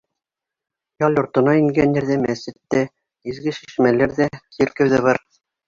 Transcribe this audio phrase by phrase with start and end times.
[1.07, 2.81] Ял йортона ингән ерҙә мәсет тә,
[3.35, 5.25] изге шишмәләр ҙә, сиркәү ҙә бар.